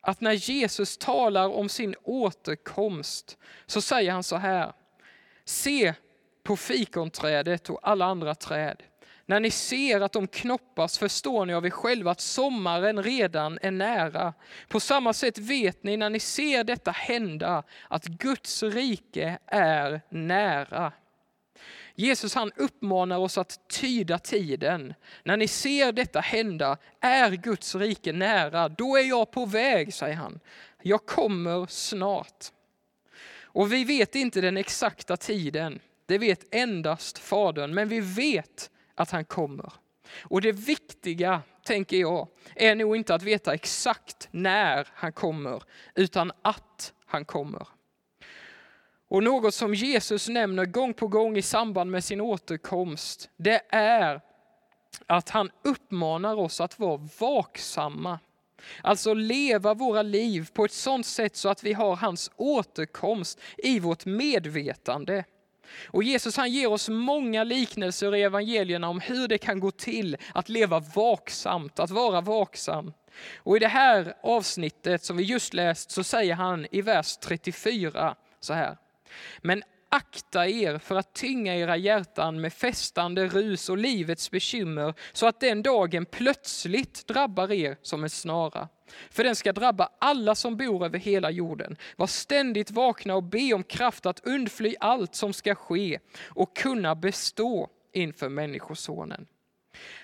att 0.01 0.21
när 0.21 0.33
Jesus 0.33 0.99
talar 0.99 1.49
om 1.49 1.69
sin 1.69 1.95
återkomst 2.03 3.39
så 3.67 3.81
säger 3.81 4.13
han 4.13 4.23
så 4.23 4.37
här. 4.37 4.73
Se 5.45 5.95
på 6.43 6.57
fikonträdet 6.57 7.71
och 7.71 7.89
alla 7.89 8.05
andra 8.05 8.35
träd. 8.35 8.83
När 9.27 9.41
ni 9.41 9.51
ser 9.51 10.01
att 10.01 10.13
de 10.13 10.27
knoppas 10.27 10.99
förstår 10.99 11.47
ni 11.47 11.55
av 11.55 11.67
er 11.67 11.71
själva 11.71 12.11
att 12.11 12.21
sommaren 12.21 13.03
redan 13.03 13.59
är 13.63 13.71
nära. 13.71 14.35
På 14.69 14.81
samma 14.81 15.13
sätt 15.13 15.39
vet 15.39 15.83
ni 15.83 15.97
när 15.97 16.11
ni 16.11 16.21
ser 16.21 16.65
detta 16.65 16.91
hända 16.91 17.63
att 17.89 18.05
Guds 18.05 18.63
rike 18.63 19.39
är 19.47 20.01
nära. 20.09 20.93
Jesus 21.95 22.35
han 22.35 22.53
uppmanar 22.57 23.19
oss 23.19 23.39
att 23.39 23.69
tyda 23.69 24.19
tiden. 24.19 24.95
När 25.23 25.37
ni 25.37 25.49
ser 25.49 25.93
detta 25.93 26.21
hända 26.21 26.77
är 27.01 27.31
Guds 27.31 27.75
rike 27.75 28.13
nära. 28.13 28.69
Då 28.69 28.97
är 28.97 29.09
jag 29.09 29.31
på 29.31 29.47
väg, 29.47 29.95
säger 29.95 30.15
han. 30.15 30.41
Jag 30.83 31.07
kommer 31.07 31.67
snart. 31.67 32.45
Och 33.43 33.73
vi 33.73 33.85
vet 33.85 34.15
inte 34.15 34.41
den 34.41 34.57
exakta 34.57 35.17
tiden. 35.17 35.81
Det 36.07 36.19
vet 36.19 36.55
endast 36.55 37.19
Fadern. 37.19 37.75
Men 37.75 37.89
vi 37.89 38.01
vet 38.01 38.71
att 38.95 39.11
han 39.11 39.25
kommer. 39.25 39.73
Och 40.23 40.41
det 40.41 40.53
viktiga, 40.53 41.43
tänker 41.65 41.97
jag, 41.97 42.29
är 42.57 42.75
nog 42.75 42.97
inte 42.97 43.15
att 43.15 43.23
veta 43.23 43.55
exakt 43.55 44.29
när 44.31 44.89
han 44.95 45.13
kommer, 45.13 45.63
utan 45.95 46.33
att 46.43 46.93
han 47.07 47.25
kommer. 47.25 47.69
Och 49.09 49.23
något 49.23 49.55
som 49.55 49.75
Jesus 49.75 50.29
nämner 50.29 50.65
gång 50.65 50.95
på 50.95 51.09
gång 51.09 51.37
i 51.37 51.43
samband 51.43 51.91
med 51.91 52.05
sin 52.05 52.21
återkomst, 52.21 53.31
det 53.37 53.63
är 53.69 54.21
att 55.07 55.31
han 55.31 55.51
uppmanar 55.63 56.37
oss 56.37 56.61
att 56.61 56.79
vara 56.79 57.09
vaksamma. 57.19 58.19
Alltså 58.83 59.15
leva 59.15 59.75
våra 59.75 60.03
liv 60.03 60.49
på 60.53 60.65
ett 60.65 60.73
sådant 60.73 61.07
sätt 61.07 61.37
så 61.37 61.49
att 61.49 61.63
vi 61.63 61.73
har 61.73 61.97
hans 61.97 62.31
återkomst 62.37 63.41
i 63.59 63.79
vårt 63.81 64.07
medvetande. 64.07 65.25
Och 65.87 66.03
Jesus 66.03 66.37
han 66.37 66.51
ger 66.51 66.73
oss 66.73 66.89
många 66.89 67.45
liknelser 67.45 68.15
i 68.15 68.23
evangelierna 68.23 68.89
om 68.89 69.01
hur 69.01 69.29
det 69.29 69.39
kan 69.39 69.61
gå 69.61 69.71
till 69.71 70.17
att 70.35 70.49
leva 70.49 70.81
vaksamt, 70.81 71.79
att 71.79 71.91
vara 71.91 72.21
vaksam. 72.21 72.93
Och 73.37 73.57
i 73.57 73.59
det 73.59 73.69
här 73.69 74.15
avsnittet 74.23 75.05
som 75.05 75.17
vi 75.17 75.23
just 75.23 75.55
läst 75.55 75.91
så 75.91 76.05
säger 76.05 76.35
han 76.35 76.67
i 76.71 76.83
vers 76.83 77.17
34 77.17 78.15
så 78.41 78.55
här. 78.55 78.77
Men 79.43 79.63
akta 79.95 80.49
er 80.49 80.79
för 80.79 80.97
att 80.97 81.15
tynga 81.15 81.57
era 81.57 81.77
hjärtan 81.77 82.41
med 82.41 82.53
festande 82.53 83.27
rus 83.27 83.69
och 83.69 83.79
livets 83.79 84.31
bekymmer 84.31 84.95
så 85.13 85.27
att 85.27 85.41
den 85.41 85.63
dagen 85.63 86.07
plötsligt 86.07 87.07
drabbar 87.07 87.53
er 87.53 87.77
som 87.83 88.05
en 88.05 88.11
snara. 88.11 88.69
För 89.11 89.25
den 89.25 89.37
ska 89.37 89.53
drabba 89.53 89.89
alla 89.99 90.35
som 90.35 90.57
bor 90.57 90.85
över 90.85 90.99
hela 90.99 91.31
jorden. 91.31 91.77
Var 91.97 92.07
ständigt 92.07 92.71
vakna 92.71 93.15
och 93.15 93.23
be 93.23 93.53
om 93.55 93.63
kraft 93.63 94.07
att 94.07 94.27
undfly 94.27 94.75
allt 94.81 95.15
som 95.15 95.33
ska 95.33 95.55
ske 95.55 95.99
och 96.25 96.57
kunna 96.57 96.95
bestå 96.95 97.69
inför 97.93 98.29
Människosonen. 98.29 99.27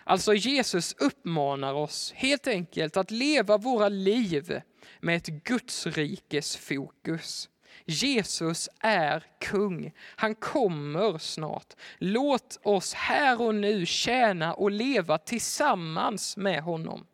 Alltså 0.04 0.35
Jesus 0.35 0.94
uppmanar 0.99 1.75
oss 1.75 2.12
helt 2.16 2.47
enkelt 2.47 2.97
att 2.97 3.11
leva 3.11 3.59
våra 3.59 3.88
liv 3.88 4.61
med 5.00 5.16
ett 5.16 5.26
Gudsrikes 5.26 6.56
fokus. 6.56 7.49
Jesus 7.84 8.68
är 8.80 9.25
kung. 9.40 9.92
Han 9.99 10.34
kommer 10.34 11.18
snart. 11.18 11.75
Låt 11.99 12.60
oss 12.62 12.94
här 12.94 13.42
och 13.42 13.54
nu 13.54 13.87
tjäna 13.87 14.54
och 14.54 14.70
leva 14.70 15.18
tillsammans 15.18 16.37
med 16.37 16.62
honom. 16.62 17.06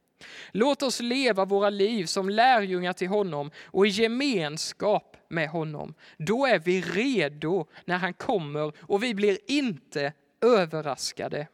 Låt 0.53 0.83
oss 0.83 1.01
leva 1.01 1.45
våra 1.45 1.71
liv 1.71 2.05
som 2.05 2.29
lärjungar 2.29 2.93
till 2.93 3.09
honom 3.09 3.51
och 3.65 3.87
i 3.87 3.91
gemenskap 3.91 5.17
med 5.29 5.49
honom. 5.49 5.95
Då 6.19 6.47
är 6.47 6.59
vi 6.59 6.81
redo 6.81 7.67
när 7.85 7.99
han 7.99 8.15
kommer 8.15 8.73
och 8.79 9.03
vi 9.03 9.15
blir 9.15 9.39
inte 9.47 10.13
överraskade. 10.41 11.47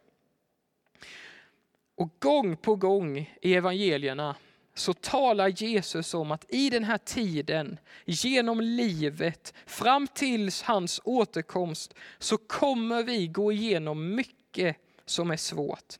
Och 1.94 2.10
gång 2.18 2.56
på 2.56 2.76
gång 2.76 3.30
i 3.42 3.54
evangelierna 3.54 4.36
så 4.74 4.92
talar 4.92 5.48
Jesus 5.48 6.14
om 6.14 6.32
att 6.32 6.44
i 6.48 6.70
den 6.70 6.84
här 6.84 6.98
tiden, 6.98 7.78
genom 8.04 8.60
livet, 8.60 9.54
fram 9.66 10.06
till 10.06 10.50
hans 10.64 11.00
återkomst, 11.04 11.94
så 12.18 12.38
kommer 12.38 13.02
vi 13.02 13.26
gå 13.26 13.52
igenom 13.52 14.14
mycket 14.14 14.76
som 15.06 15.30
är 15.30 15.36
svårt. 15.36 15.98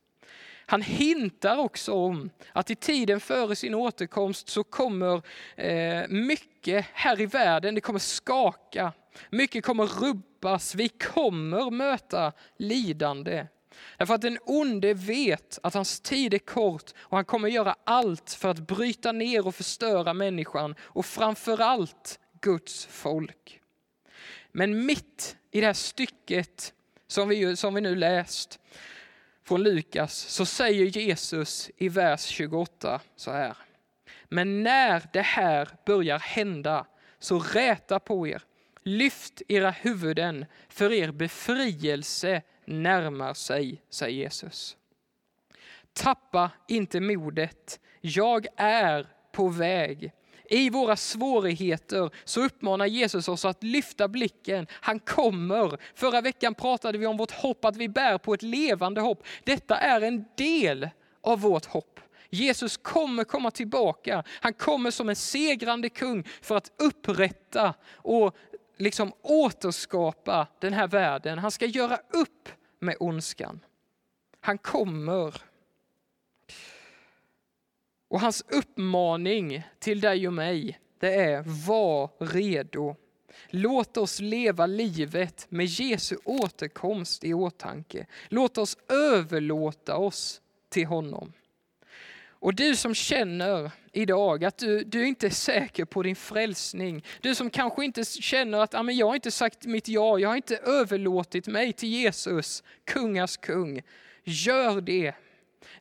Han 0.66 0.82
hintar 0.82 1.56
också 1.56 1.92
om 1.92 2.30
att 2.52 2.70
i 2.70 2.74
tiden 2.74 3.20
före 3.20 3.56
sin 3.56 3.74
återkomst 3.74 4.48
så 4.48 4.64
kommer 4.64 5.22
eh, 5.56 6.08
mycket 6.08 6.86
här 6.92 7.20
i 7.20 7.26
världen, 7.26 7.74
det 7.74 7.80
kommer 7.80 7.98
skaka, 7.98 8.92
mycket 9.30 9.64
kommer 9.64 9.86
rubbas, 9.86 10.74
vi 10.74 10.88
kommer 10.88 11.70
möta 11.70 12.32
lidande. 12.56 13.46
Därför 13.96 14.14
att 14.14 14.20
den 14.20 14.38
onde 14.42 14.94
vet 14.94 15.58
att 15.62 15.74
hans 15.74 16.00
tid 16.00 16.34
är 16.34 16.38
kort 16.38 16.90
och 16.98 17.16
han 17.16 17.24
kommer 17.24 17.48
göra 17.48 17.76
allt 17.84 18.30
för 18.30 18.48
att 18.48 18.66
bryta 18.66 19.12
ner 19.12 19.46
och 19.46 19.54
förstöra 19.54 20.14
människan 20.14 20.74
och 20.80 21.06
framförallt 21.06 22.18
Guds 22.40 22.86
folk. 22.86 23.60
Men 24.52 24.86
mitt 24.86 25.36
i 25.50 25.60
det 25.60 25.66
här 25.66 25.72
stycket 25.72 26.74
som 27.06 27.28
vi, 27.28 27.56
som 27.56 27.74
vi 27.74 27.80
nu 27.80 27.94
läst 27.96 28.58
från 29.44 29.62
Lukas 29.62 30.14
så 30.14 30.46
säger 30.46 30.84
Jesus 30.84 31.70
i 31.76 31.88
vers 31.88 32.24
28 32.24 33.00
så 33.16 33.30
här. 33.30 33.56
Men 34.24 34.62
när 34.62 35.02
det 35.12 35.22
här 35.22 35.68
börjar 35.86 36.18
hända 36.18 36.86
så 37.18 37.38
räta 37.38 37.98
på 37.98 38.26
er, 38.26 38.42
lyft 38.82 39.42
era 39.48 39.70
huvuden 39.70 40.46
för 40.68 40.92
er 40.92 41.10
befrielse 41.10 42.42
närmar 42.64 43.34
sig, 43.34 43.82
säger 43.90 44.16
Jesus. 44.16 44.76
Tappa 45.92 46.50
inte 46.68 47.00
modet. 47.00 47.80
Jag 48.00 48.46
är 48.56 49.06
på 49.32 49.48
väg. 49.48 50.12
I 50.44 50.70
våra 50.70 50.96
svårigheter 50.96 52.10
så 52.24 52.44
uppmanar 52.44 52.86
Jesus 52.86 53.28
oss 53.28 53.44
att 53.44 53.62
lyfta 53.62 54.08
blicken. 54.08 54.66
Han 54.70 55.00
kommer. 55.00 55.78
Förra 55.94 56.20
veckan 56.20 56.54
pratade 56.54 56.98
vi 56.98 57.06
om 57.06 57.16
vårt 57.16 57.30
hopp, 57.30 57.64
att 57.64 57.76
vi 57.76 57.88
bär 57.88 58.18
på 58.18 58.34
ett 58.34 58.42
levande 58.42 59.00
hopp. 59.00 59.26
Detta 59.44 59.76
är 59.76 60.00
en 60.00 60.24
del 60.36 60.88
av 61.20 61.40
vårt 61.40 61.66
hopp. 61.66 62.00
Jesus 62.30 62.76
kommer 62.76 63.24
komma 63.24 63.50
tillbaka. 63.50 64.24
Han 64.40 64.54
kommer 64.54 64.90
som 64.90 65.08
en 65.08 65.16
segrande 65.16 65.88
kung 65.88 66.24
för 66.42 66.56
att 66.56 66.72
upprätta 66.78 67.74
och 67.94 68.36
liksom 68.82 69.12
återskapa 69.22 70.46
den 70.58 70.72
här 70.72 70.88
världen. 70.88 71.38
Han 71.38 71.50
ska 71.50 71.66
göra 71.66 71.96
upp 71.96 72.48
med 72.78 72.96
ondskan. 73.00 73.60
Han 74.40 74.58
kommer. 74.58 75.42
Och 78.08 78.20
hans 78.20 78.44
uppmaning 78.48 79.62
till 79.78 80.00
dig 80.00 80.26
och 80.26 80.32
mig, 80.32 80.80
det 80.98 81.14
är 81.14 81.42
var 81.66 82.10
redo. 82.18 82.96
Låt 83.48 83.96
oss 83.96 84.20
leva 84.20 84.66
livet 84.66 85.46
med 85.48 85.66
Jesu 85.66 86.16
återkomst 86.24 87.24
i 87.24 87.34
åtanke. 87.34 88.06
Låt 88.28 88.58
oss 88.58 88.76
överlåta 88.88 89.96
oss 89.96 90.40
till 90.68 90.86
honom. 90.86 91.32
Och 92.42 92.54
du 92.54 92.76
som 92.76 92.94
känner 92.94 93.70
idag 93.92 94.44
att 94.44 94.58
du, 94.58 94.84
du 94.84 95.06
inte 95.06 95.26
är 95.26 95.30
säker 95.30 95.84
på 95.84 96.02
din 96.02 96.16
frälsning. 96.16 97.04
Du 97.20 97.34
som 97.34 97.50
kanske 97.50 97.84
inte 97.84 98.04
känner 98.04 98.58
att 98.58 98.74
ah, 98.74 98.82
men 98.82 98.96
jag 98.96 99.06
har 99.06 99.14
inte 99.14 99.30
sagt 99.30 99.66
mitt 99.66 99.88
ja, 99.88 100.18
jag 100.18 100.28
har 100.28 100.36
inte 100.36 100.56
överlåtit 100.56 101.46
mig 101.46 101.72
till 101.72 101.88
Jesus, 101.88 102.62
kungars 102.84 103.36
kung. 103.36 103.82
Gör 104.24 104.80
det. 104.80 105.14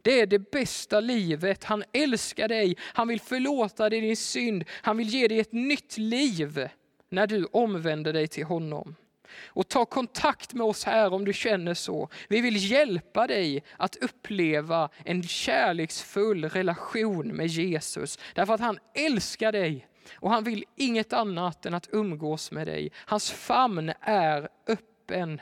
Det 0.02 0.20
är 0.20 0.26
det 0.26 0.52
bästa 0.52 1.00
livet. 1.00 1.64
Han 1.64 1.84
älskar 1.94 2.48
dig, 2.48 2.78
han 2.80 3.08
vill 3.08 3.22
förlåta 3.22 3.90
dig 3.90 4.02
din 4.02 4.18
synd, 4.18 4.64
han 4.70 4.98
vill 4.98 5.10
ge 5.10 5.28
dig 5.28 5.40
ett 5.40 5.54
nytt 5.54 5.98
liv 5.98 6.70
när 7.10 7.28
du 7.28 7.48
omvänder 7.52 8.14
dig 8.14 8.28
till 8.28 8.46
honom. 8.46 8.96
Och 9.48 9.68
ta 9.68 9.86
kontakt 9.86 10.54
med 10.54 10.66
oss 10.66 10.84
här 10.84 11.14
om 11.14 11.26
du 11.26 11.34
känner 11.34 11.74
så. 11.74 12.10
Vi 12.30 12.42
vill 12.42 12.72
hjälpa 12.72 13.28
dig 13.28 13.64
att 13.78 13.96
uppleva 13.96 14.90
en 15.06 15.24
kärleksfull 15.24 16.46
relation 16.46 17.28
med 17.28 17.48
Jesus. 17.48 18.20
Därför 18.36 18.54
att 18.54 18.62
han 18.62 18.80
älskar 18.94 19.52
dig 19.52 19.88
och 20.16 20.30
han 20.30 20.44
vill 20.44 20.66
inget 20.76 21.14
annat 21.14 21.66
än 21.66 21.74
att 21.74 21.90
umgås 21.92 22.52
med 22.52 22.68
dig. 22.68 22.92
Hans 22.96 23.32
famn 23.32 23.94
är 24.02 24.50
öppen. 24.68 25.42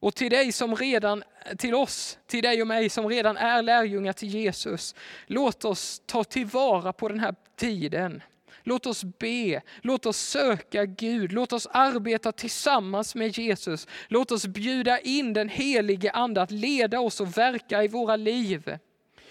Och 0.00 0.14
till 0.14 0.30
dig 0.30 0.52
som 0.52 0.76
redan, 0.76 1.24
till 1.58 1.74
oss, 1.74 2.18
till 2.26 2.42
dig 2.42 2.62
och 2.62 2.66
mig 2.68 2.88
som 2.88 3.08
redan 3.08 3.36
är 3.36 3.62
lärjungar 3.62 4.12
till 4.12 4.28
Jesus, 4.28 4.94
låt 5.26 5.64
oss 5.64 6.02
ta 6.06 6.24
tillvara 6.24 6.92
på 6.92 7.08
den 7.08 7.20
här 7.20 7.34
tiden. 7.56 8.22
Låt 8.68 8.86
oss 8.86 9.04
be, 9.04 9.62
låt 9.82 10.06
oss 10.06 10.18
söka 10.18 10.84
Gud, 10.84 11.32
låt 11.32 11.52
oss 11.52 11.66
arbeta 11.70 12.32
tillsammans 12.32 13.14
med 13.14 13.38
Jesus. 13.38 13.86
Låt 14.08 14.30
oss 14.30 14.46
bjuda 14.46 15.00
in 15.00 15.32
den 15.32 15.48
helige 15.48 16.10
Ande 16.10 16.42
att 16.42 16.50
leda 16.50 17.00
oss 17.00 17.20
och 17.20 17.38
verka 17.38 17.84
i 17.84 17.88
våra 17.88 18.16
liv. 18.16 18.78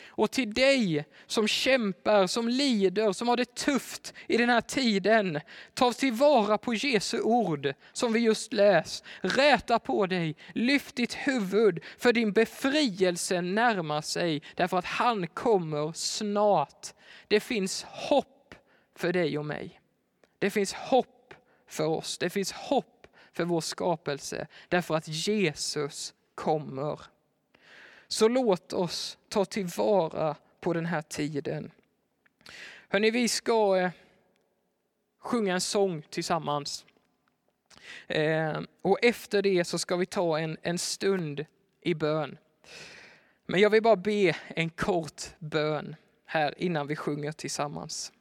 Och 0.07 0.31
till 0.31 0.53
dig 0.53 1.05
som 1.27 1.47
kämpar, 1.47 2.27
som 2.27 2.47
lider, 2.47 3.11
som 3.11 3.27
har 3.27 3.37
det 3.37 3.55
tufft 3.55 4.13
i 4.27 4.37
den 4.37 4.49
här 4.49 4.61
tiden. 4.61 5.39
Ta 5.73 5.93
tillvara 5.93 6.57
på 6.57 6.73
Jesu 6.73 7.21
ord 7.21 7.73
som 7.93 8.13
vi 8.13 8.19
just 8.19 8.53
läst. 8.53 9.03
Räta 9.21 9.79
på 9.79 10.05
dig, 10.05 10.35
lyft 10.53 10.95
ditt 10.95 11.13
huvud 11.13 11.83
för 11.97 12.13
din 12.13 12.31
befrielse 12.31 13.41
närmar 13.41 14.01
sig 14.01 14.41
därför 14.55 14.77
att 14.77 14.85
han 14.85 15.27
kommer 15.27 15.91
snart. 15.93 16.87
Det 17.27 17.39
finns 17.39 17.83
hopp 17.83 18.36
för 18.97 19.13
dig 19.13 19.37
och 19.37 19.45
mig. 19.45 19.81
Det 20.39 20.49
finns 20.49 20.73
hopp 20.73 21.33
för 21.67 21.85
oss. 21.85 22.17
Det 22.17 22.29
finns 22.29 22.51
hopp 22.51 23.07
för 23.33 23.45
vår 23.45 23.61
skapelse 23.61 24.47
därför 24.69 24.95
att 24.95 25.07
Jesus 25.07 26.13
kommer. 26.35 27.01
Så 28.07 28.27
låt 28.27 28.73
oss 28.73 29.17
ta 29.29 29.45
tillvara 29.45 30.35
på 30.59 30.73
den 30.73 30.85
här 30.85 31.01
tiden. 31.01 31.71
Hörrni, 32.89 33.11
vi 33.11 33.27
ska 33.27 33.77
eh, 33.77 33.91
sjunga 35.19 35.53
en 35.53 35.61
sång 35.61 36.01
tillsammans. 36.01 36.85
Eh, 38.07 38.61
och 38.81 38.99
efter 39.01 39.41
det 39.41 39.65
så 39.65 39.79
ska 39.79 39.95
vi 39.95 40.05
ta 40.05 40.39
en, 40.39 40.57
en 40.61 40.77
stund 40.77 41.45
i 41.81 41.93
bön. 41.93 42.37
Men 43.45 43.59
jag 43.59 43.69
vill 43.69 43.83
bara 43.83 43.95
be 43.95 44.35
en 44.47 44.69
kort 44.69 45.21
bön 45.39 45.95
här 46.25 46.53
innan 46.57 46.87
vi 46.87 46.95
sjunger 46.95 47.31
tillsammans. 47.31 48.11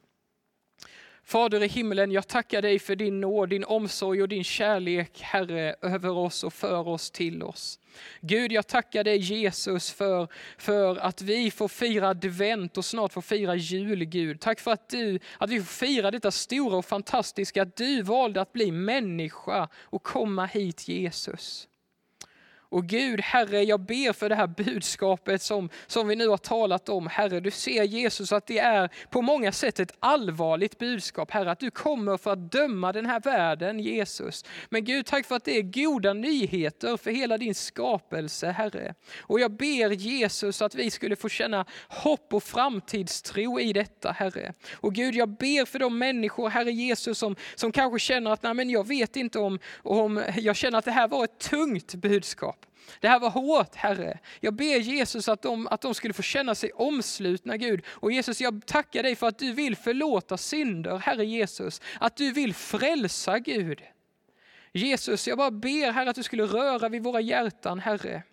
Fader 1.27 1.63
i 1.63 1.67
himlen, 1.67 2.11
jag 2.11 2.27
tackar 2.27 2.61
dig 2.61 2.79
för 2.79 2.95
din 2.95 3.21
nåd, 3.21 3.49
din 3.49 3.63
omsorg 3.63 4.21
och 4.21 4.29
din 4.29 4.43
kärlek, 4.43 5.21
Herre, 5.21 5.75
över 5.81 6.09
oss 6.09 6.43
och 6.43 6.53
för 6.53 6.87
oss 6.87 7.11
till 7.11 7.43
oss. 7.43 7.79
Gud, 8.21 8.51
jag 8.51 8.67
tackar 8.67 9.03
dig 9.03 9.17
Jesus 9.17 9.91
för, 9.91 10.27
för 10.57 10.95
att 10.95 11.21
vi 11.21 11.51
får 11.51 11.67
fira 11.67 12.09
advent 12.09 12.77
och 12.77 12.85
snart 12.85 13.13
får 13.13 13.21
fira 13.21 13.55
jul, 13.55 14.05
Gud. 14.05 14.39
Tack 14.39 14.59
för 14.59 14.71
att, 14.71 14.89
du, 14.89 15.19
att 15.37 15.49
vi 15.49 15.59
får 15.59 15.85
fira 15.85 16.11
detta 16.11 16.31
stora 16.31 16.77
och 16.77 16.85
fantastiska, 16.85 17.61
att 17.61 17.75
du 17.75 18.01
valde 18.01 18.41
att 18.41 18.53
bli 18.53 18.71
människa 18.71 19.69
och 19.75 20.03
komma 20.03 20.45
hit, 20.45 20.87
Jesus. 20.87 21.67
Och 22.69 22.85
Gud, 22.85 23.21
Herre, 23.21 23.63
jag 23.63 23.79
ber 23.79 24.13
för 24.13 24.29
det 24.29 24.35
här 24.35 24.47
budskapet 24.47 25.41
som, 25.41 25.69
som 25.87 26.07
vi 26.07 26.15
nu 26.15 26.27
har 26.27 26.37
talat 26.37 26.89
om. 26.89 27.07
Herre, 27.07 27.39
du 27.39 27.51
ser 27.51 27.83
Jesus 27.83 28.31
att 28.31 28.47
det 28.47 28.59
är 28.59 28.89
på 29.09 29.21
många 29.21 29.51
sätt 29.51 29.79
ett 29.79 29.95
allvarligt 29.99 30.77
budskap. 30.77 31.31
Herre, 31.31 31.51
att 31.51 31.59
du 31.59 31.71
kommer 31.71 32.17
för 32.17 32.31
att 32.31 32.51
döma 32.51 32.91
den 32.91 33.05
här 33.05 33.19
världen, 33.19 33.79
Jesus. 33.79 34.45
Men 34.69 34.83
Gud, 34.83 35.05
tack 35.05 35.25
för 35.25 35.35
att 35.35 35.43
det 35.43 35.57
är 35.57 35.61
goda 35.61 36.13
nyheter 36.13 36.97
för 36.97 37.11
hela 37.11 37.37
din 37.37 37.55
skapelse, 37.55 38.51
Herre. 38.51 38.93
Och 39.21 39.39
jag 39.39 39.51
ber 39.51 39.89
Jesus 39.89 40.61
att 40.61 40.75
vi 40.75 40.91
skulle 40.91 41.15
få 41.15 41.29
känna 41.29 41.65
hopp 41.87 42.33
och 42.33 42.43
framtidstro 42.43 43.59
i 43.59 43.73
detta, 43.73 44.11
Herre. 44.11 44.53
Och 44.75 44.93
Gud, 44.93 45.15
jag 45.15 45.29
ber 45.29 45.65
för 45.65 45.79
de 45.79 45.97
människor, 45.97 46.49
Herre 46.49 46.71
Jesus, 46.71 47.17
som, 47.17 47.35
som 47.55 47.71
kanske 47.71 47.99
känner 47.99 48.31
att 48.31 48.43
Nej, 48.43 48.53
men 48.53 48.69
jag 48.69 48.87
vet 48.87 49.15
inte 49.15 49.39
om, 49.39 49.59
om, 49.83 50.23
jag 50.37 50.55
känner 50.55 50.77
att 50.77 50.85
det 50.85 50.91
här 50.91 51.07
var 51.07 51.23
ett 51.23 51.39
tungt 51.39 51.95
budskap 51.95 52.56
budskap. 52.57 52.73
Det 52.99 53.07
här 53.07 53.19
var 53.19 53.29
hårt, 53.29 53.75
Herre. 53.75 54.19
Jag 54.39 54.53
ber 54.53 54.79
Jesus 54.79 55.29
att 55.29 55.41
de, 55.41 55.67
att 55.67 55.81
de 55.81 55.93
skulle 55.93 56.13
få 56.13 56.21
känna 56.21 56.55
sig 56.55 56.71
omslutna, 56.71 57.57
Gud. 57.57 57.85
Och 57.87 58.11
Jesus, 58.11 58.41
jag 58.41 58.65
tackar 58.65 59.03
dig 59.03 59.15
för 59.15 59.27
att 59.27 59.39
du 59.39 59.53
vill 59.53 59.75
förlåta 59.75 60.37
synder, 60.37 60.97
Herre 60.97 61.25
Jesus. 61.25 61.81
Att 61.99 62.17
du 62.17 62.31
vill 62.31 62.53
frälsa, 62.53 63.39
Gud. 63.39 63.81
Jesus, 64.73 65.27
jag 65.27 65.37
bara 65.37 65.51
ber, 65.51 65.91
Herre, 65.91 66.09
att 66.09 66.15
du 66.15 66.23
skulle 66.23 66.43
röra 66.43 66.89
vid 66.89 67.03
våra 67.03 67.21
hjärtan, 67.21 67.79
Herre. 67.79 68.23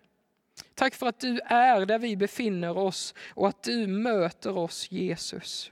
Tack 0.75 0.95
för 0.95 1.07
att 1.07 1.19
du 1.19 1.39
är 1.45 1.85
där 1.85 1.99
vi 1.99 2.17
befinner 2.17 2.77
oss 2.77 3.13
och 3.35 3.47
att 3.47 3.63
du 3.63 3.87
möter 3.87 4.57
oss, 4.57 4.91
Jesus. 4.91 5.71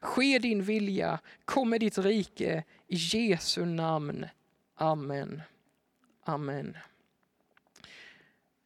Ske 0.00 0.38
din 0.38 0.62
vilja, 0.62 1.18
kom 1.44 1.70
med 1.70 1.80
ditt 1.80 1.98
rike, 1.98 2.64
i 2.88 2.96
Jesu 2.96 3.64
namn. 3.64 4.26
Amen. 4.78 5.42
Amen. 6.24 6.76